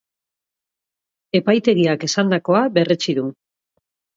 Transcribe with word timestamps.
Epaitegiak 1.41 2.07
esandakoa 2.09 2.65
berretsi 2.79 3.17
du. 3.21 3.29